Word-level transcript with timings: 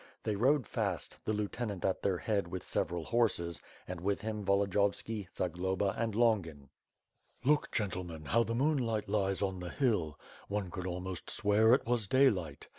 They 0.23 0.35
rode 0.35 0.65
fast, 0.65 1.17
the 1.25 1.31
lieutenant 1.33 1.85
at 1.85 2.01
their 2.01 2.17
head 2.17 2.47
with 2.47 2.65
several 2.65 3.03
horses; 3.03 3.61
and, 3.87 4.01
with 4.01 4.21
him 4.21 4.43
Volodiyovski, 4.43 5.27
Zagloba 5.37 5.93
and 5.95 6.15
Longin. 6.15 6.69
"Look, 7.43 7.69
gentlemen, 7.71 8.25
how 8.25 8.41
the 8.43 8.55
moonlight 8.55 9.07
lies 9.07 9.43
on 9.43 9.59
the 9.59 9.69
hill. 9.69 10.17
One 10.47 10.71
could 10.71 10.87
almost 10.87 11.29
swear 11.29 11.75
it 11.75 11.85
was 11.85 12.07
daylight. 12.07 12.67